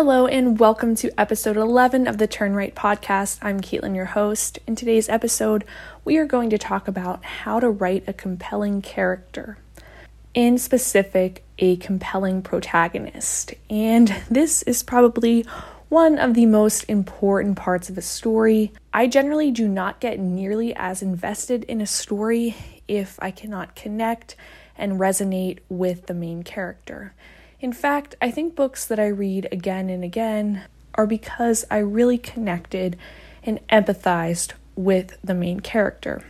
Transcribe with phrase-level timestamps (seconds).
[0.00, 3.40] Hello, and welcome to episode 11 of the Turn Right podcast.
[3.42, 4.60] I'm Caitlin, your host.
[4.64, 5.64] In today's episode,
[6.04, 9.58] we are going to talk about how to write a compelling character.
[10.34, 13.54] In specific, a compelling protagonist.
[13.68, 15.44] And this is probably
[15.88, 18.72] one of the most important parts of a story.
[18.94, 22.54] I generally do not get nearly as invested in a story
[22.86, 24.36] if I cannot connect
[24.76, 27.14] and resonate with the main character.
[27.60, 30.62] In fact, I think books that I read again and again
[30.94, 32.96] are because I really connected
[33.42, 36.22] and empathized with the main character.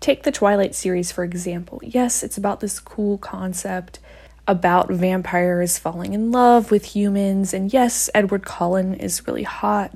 [0.00, 1.80] Take the Twilight series, for example.
[1.84, 4.00] Yes, it's about this cool concept
[4.48, 9.92] about vampires falling in love with humans, and yes, Edward Cullen is really hot.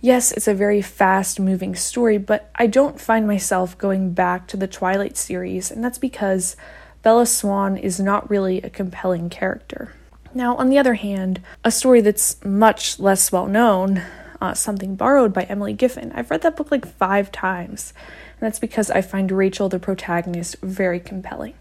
[0.00, 4.56] Yes, it's a very fast moving story, but I don't find myself going back to
[4.56, 6.54] the Twilight series, and that's because
[7.02, 9.94] Bella Swan is not really a compelling character.
[10.38, 14.04] Now, on the other hand, a story that's much less well known,
[14.40, 18.60] uh, Something Borrowed by Emily Giffin, I've read that book like five times, and that's
[18.60, 21.54] because I find Rachel, the protagonist, very compelling.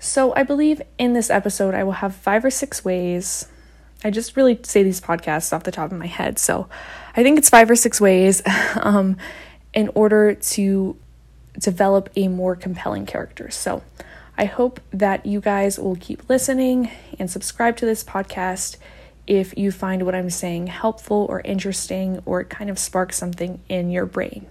[0.00, 3.46] So, I believe in this episode I will have five or six ways.
[4.02, 6.68] I just really say these podcasts off the top of my head, so
[7.16, 8.42] I think it's five or six ways
[8.80, 9.18] um,
[9.72, 10.96] in order to
[11.60, 13.52] develop a more compelling character.
[13.52, 13.84] So,
[14.40, 18.78] I hope that you guys will keep listening and subscribe to this podcast
[19.26, 23.60] if you find what I'm saying helpful or interesting or it kind of sparks something
[23.68, 24.46] in your brain.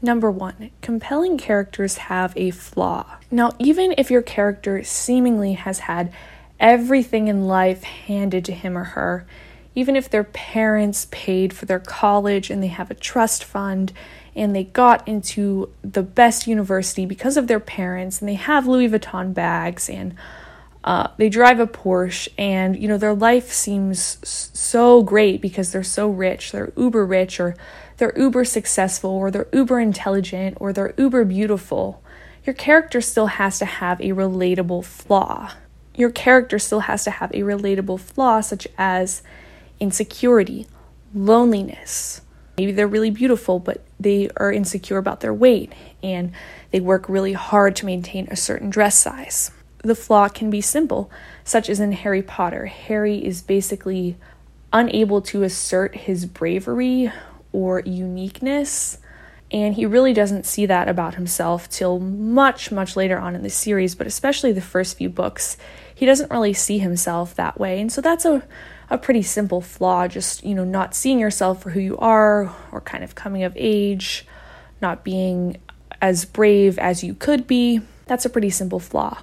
[0.00, 3.18] Number one, compelling characters have a flaw.
[3.30, 6.14] Now, even if your character seemingly has had
[6.58, 9.26] everything in life handed to him or her,
[9.74, 13.92] even if their parents paid for their college and they have a trust fund
[14.34, 18.88] and they got into the best university because of their parents and they have Louis
[18.88, 20.14] Vuitton bags and
[20.82, 25.82] uh, they drive a Porsche and you know their life seems so great because they're
[25.82, 27.54] so rich they're uber rich or
[28.00, 32.02] they're uber successful or they're uber intelligent or they're uber beautiful.
[32.46, 35.52] Your character still has to have a relatable flaw.
[35.94, 39.22] Your character still has to have a relatable flaw such as
[39.80, 40.66] insecurity
[41.14, 42.20] loneliness
[42.60, 46.32] Maybe they're really beautiful, but they are insecure about their weight and
[46.72, 49.50] they work really hard to maintain a certain dress size.
[49.82, 51.10] The flaw can be simple,
[51.42, 52.66] such as in Harry Potter.
[52.66, 54.18] Harry is basically
[54.74, 57.10] unable to assert his bravery
[57.50, 58.98] or uniqueness,
[59.50, 63.48] and he really doesn't see that about himself till much, much later on in the
[63.48, 65.56] series, but especially the first few books.
[66.00, 68.42] He doesn't really see himself that way, and so that's a
[68.88, 72.80] a pretty simple flaw, just, you know, not seeing yourself for who you are or
[72.80, 74.26] kind of coming of age,
[74.80, 75.58] not being
[76.00, 77.82] as brave as you could be.
[78.06, 79.18] That's a pretty simple flaw.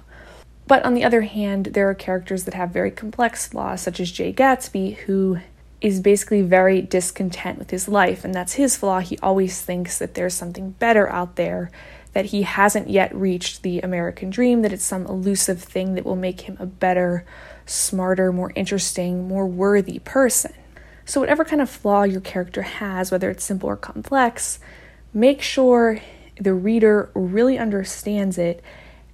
[0.68, 4.12] But on the other hand, there are characters that have very complex flaws, such as
[4.12, 5.40] Jay Gatsby, who
[5.80, 9.00] is basically very discontent with his life, and that's his flaw.
[9.00, 11.72] He always thinks that there's something better out there,
[12.12, 16.16] that he hasn't yet reached the American dream, that it's some elusive thing that will
[16.16, 17.24] make him a better
[17.66, 20.52] smarter, more interesting, more worthy person.
[21.04, 24.58] So, whatever kind of flaw your character has, whether it's simple or complex,
[25.14, 26.00] make sure
[26.40, 28.62] the reader really understands it,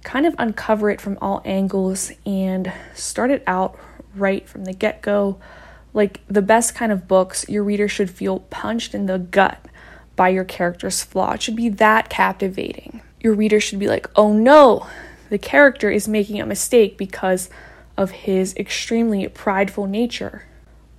[0.03, 3.79] kind of uncover it from all angles, and start it out
[4.13, 5.39] right from the get go.
[5.93, 9.65] Like the best kind of books, your reader should feel punched in the gut
[10.15, 11.33] by your character's flaw.
[11.33, 13.01] It should be that captivating.
[13.19, 14.87] Your reader should be like, oh no,
[15.29, 17.49] the character is making a mistake because
[17.97, 20.43] of his extremely prideful nature.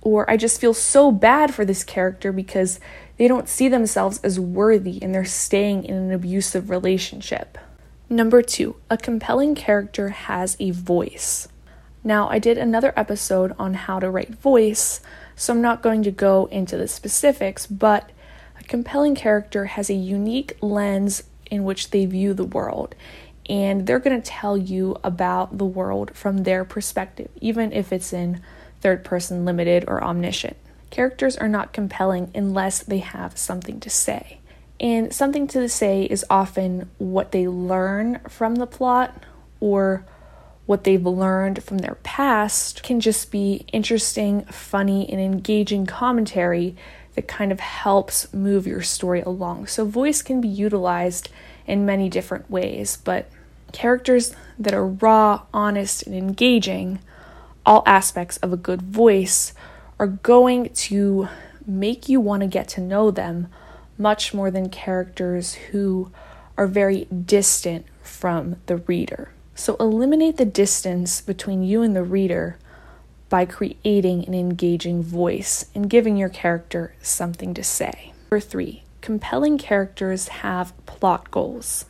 [0.01, 2.79] Or I just feel so bad for this character because
[3.17, 7.57] they don't see themselves as worthy and they're staying in an abusive relationship.
[8.09, 11.47] Number two, a compelling character has a voice.
[12.03, 15.01] Now, I did another episode on how to write voice,
[15.35, 18.11] so I'm not going to go into the specifics, but
[18.67, 22.95] compelling character has a unique lens in which they view the world
[23.49, 28.11] and they're going to tell you about the world from their perspective, even if it's
[28.11, 28.41] in
[28.81, 30.57] third person limited or omniscient.
[30.89, 34.39] Characters are not compelling unless they have something to say.
[34.79, 39.23] And something to say is often what they learn from the plot
[39.59, 40.05] or
[40.67, 46.75] what they've learned from their past can just be interesting, funny, and engaging commentary
[47.15, 49.65] that kind of helps move your story along.
[49.65, 51.29] So, voice can be utilized
[51.65, 53.29] in many different ways, but
[53.71, 56.99] characters that are raw, honest, and engaging,
[57.65, 59.53] all aspects of a good voice,
[59.99, 61.29] are going to
[61.65, 63.47] make you want to get to know them
[63.97, 66.11] much more than characters who
[66.57, 69.31] are very distant from the reader.
[69.57, 72.59] So eliminate the distance between you and the reader
[73.27, 78.13] by creating an engaging voice and giving your character something to say.
[78.25, 81.85] Number three, compelling characters have plot goals.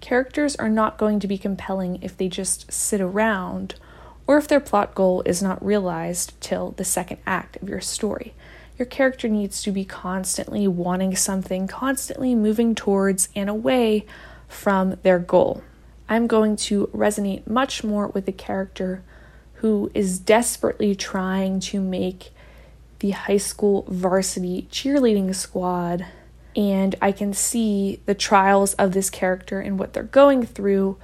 [0.00, 3.74] Characters are not going to be compelling if they just sit around
[4.28, 8.34] or if their plot goal is not realized till the second act of your story.
[8.78, 14.06] Your character needs to be constantly wanting something, constantly moving towards and away
[14.46, 15.64] from their goal.
[16.08, 19.02] I'm going to resonate much more with the character
[19.54, 22.30] who is desperately trying to make
[22.98, 26.06] the high school varsity cheerleading squad.
[26.54, 30.98] And I can see the trials of this character and what they're going through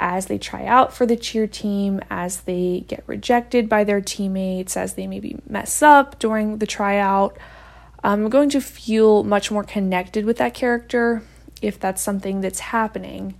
[0.00, 4.76] as they try out for the cheer team, as they get rejected by their teammates,
[4.76, 7.36] as they maybe mess up during the tryout.
[8.02, 11.22] I'm going to feel much more connected with that character
[11.60, 13.34] if that's something that's happening.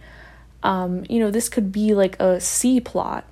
[0.62, 3.24] Um, you know, this could be like a C plot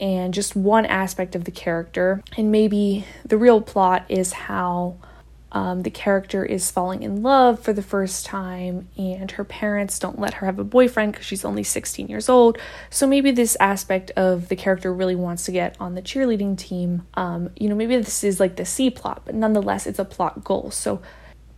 [0.00, 4.96] and just one aspect of the character, and maybe the real plot is how
[5.50, 10.18] um, the character is falling in love for the first time, and her parents don't
[10.18, 12.58] let her have a boyfriend because she's only 16 years old.
[12.90, 17.06] So maybe this aspect of the character really wants to get on the cheerleading team.
[17.14, 20.44] Um, you know, maybe this is like the C plot, but nonetheless, it's a plot
[20.44, 20.70] goal.
[20.70, 21.00] So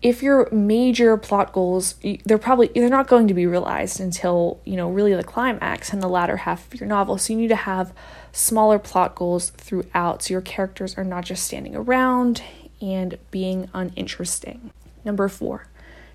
[0.03, 1.95] if your major plot goals
[2.25, 6.03] they're probably they're not going to be realized until you know really the climax and
[6.03, 7.93] the latter half of your novel so you need to have
[8.33, 12.43] smaller plot goals throughout so your characters are not just standing around
[12.81, 14.71] and being uninteresting.
[15.05, 15.67] Number four,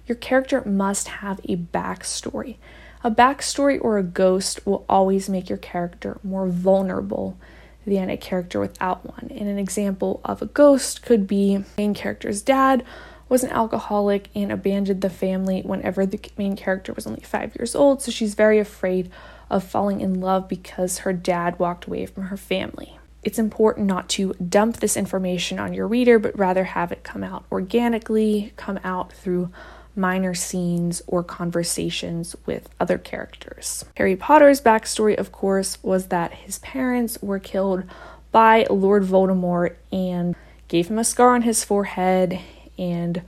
[0.07, 2.57] your character must have a backstory.
[3.03, 7.37] A backstory or a ghost will always make your character more vulnerable
[7.85, 9.31] than a character without one.
[9.31, 12.83] And an example of a ghost could be main character's dad
[13.27, 17.75] was an alcoholic and abandoned the family whenever the main character was only five years
[17.75, 19.09] old, so she's very afraid
[19.49, 24.07] of falling in love because her dad walked away from her family it's important not
[24.07, 28.79] to dump this information on your reader, but rather have it come out organically, come
[28.83, 29.49] out through
[29.95, 33.83] minor scenes or conversations with other characters.
[33.97, 37.83] Harry Potter's backstory, of course, was that his parents were killed
[38.31, 40.35] by Lord Voldemort and
[40.67, 42.39] gave him a scar on his forehead,
[42.77, 43.21] and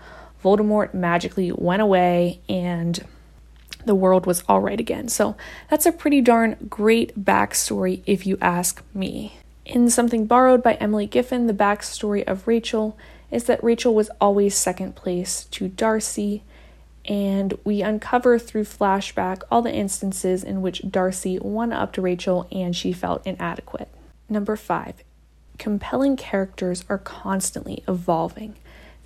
[0.44, 3.04] Voldemort magically went away and
[3.86, 5.08] the world was all right again.
[5.08, 5.36] So
[5.70, 9.38] that's a pretty darn great backstory if you ask me.
[9.66, 12.98] In Something Borrowed by Emily Giffin, the backstory of Rachel
[13.32, 16.44] is that Rachel was always second place to Darcy,
[17.06, 22.48] and we uncover through flashback all the instances in which Darcy won up to Rachel
[22.52, 23.90] and she felt inadequate.
[24.30, 25.04] Number five,
[25.58, 28.56] compelling characters are constantly evolving.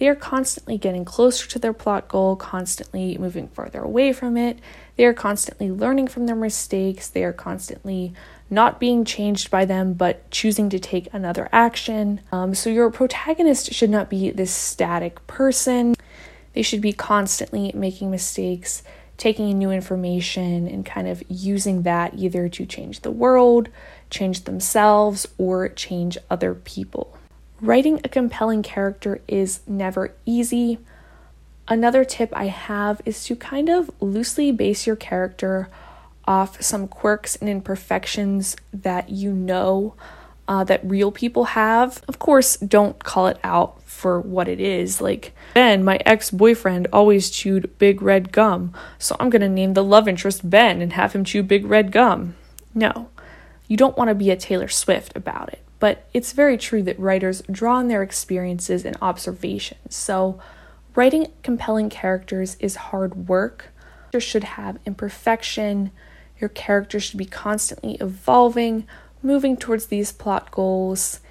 [0.02, 4.58] They are constantly getting closer to their plot goal, constantly moving further away from it.
[4.96, 7.08] They are constantly learning from their mistakes.
[7.08, 8.12] They are constantly
[8.50, 12.22] not being changed by them, but choosing to take another action.
[12.32, 15.94] Um, so, your protagonist should not be this static person.
[16.54, 18.82] They should be constantly making mistakes,
[19.18, 23.70] taking in new information, and kind of using that either to change the world,
[24.10, 27.16] change themselves, or change other people.
[27.62, 30.80] Writing a compelling character is never easy.
[31.68, 35.70] Another tip I have is to kind of loosely base your character
[36.26, 39.94] off some quirks and imperfections that you know
[40.48, 42.02] uh, that real people have.
[42.08, 45.00] Of course, don't call it out for what it is.
[45.00, 49.84] Like, Ben, my ex boyfriend, always chewed big red gum, so I'm gonna name the
[49.84, 52.36] love interest Ben and have him chew big red gum.
[52.74, 53.10] No,
[53.68, 56.98] you don't want to be a Taylor Swift about it, but it's very true that
[56.98, 59.94] writers draw on their experiences and observations.
[59.94, 60.40] So,
[60.96, 63.68] writing compelling characters is hard work.
[64.12, 65.92] There should have imperfection
[66.42, 68.88] your character should be constantly evolving,
[69.22, 71.22] moving towards these plot goals,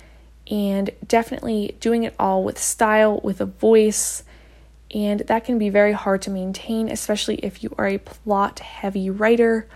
[0.49, 4.23] and definitely doing it all with style, with a voice.
[4.95, 9.11] And that can be very hard to maintain, especially if you are a plot heavy
[9.11, 9.69] writer.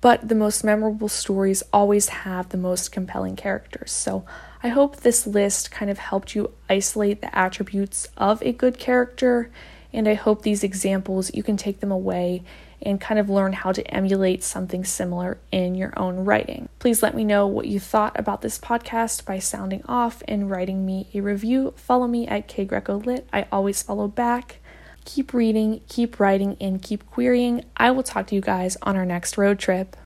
[0.00, 3.90] But the most memorable stories always have the most compelling characters.
[3.90, 4.24] So
[4.62, 9.50] I hope this list kind of helped you isolate the attributes of a good character.
[9.92, 12.42] And I hope these examples, you can take them away
[12.80, 16.68] and kind of learn how to emulate something similar in your own writing.
[16.78, 20.86] Please let me know what you thought about this podcast by sounding off and writing
[20.86, 21.74] me a review.
[21.76, 23.24] Follow me at KGrecoLit.
[23.32, 24.58] I always follow back.
[25.08, 27.64] Keep reading, keep writing, and keep querying.
[27.78, 29.96] I will talk to you guys on our next road trip.